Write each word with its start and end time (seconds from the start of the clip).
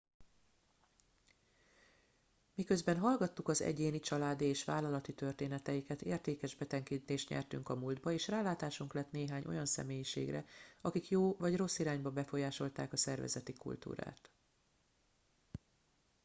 miközben 2.53 2.97
hallgattuk 2.97 3.47
az 3.47 3.61
egyéni 3.61 3.99
családi 3.99 4.45
és 4.45 4.63
vállalati 4.63 5.13
történeteiket 5.13 6.01
értékes 6.01 6.55
betekintést 6.55 7.29
nyertünk 7.29 7.69
a 7.69 7.75
múltba 7.75 8.11
és 8.11 8.27
rálátásunk 8.27 8.93
lett 8.93 9.11
néhány 9.11 9.43
olyan 9.47 9.65
személyiségre 9.65 10.45
akik 10.81 11.09
jó 11.09 11.35
vagy 11.39 11.57
rossz 11.57 11.79
irányba 11.79 12.11
befolyásolták 12.11 12.93
a 12.93 12.97
szervezeti 12.97 13.53
kultúrát 13.53 14.31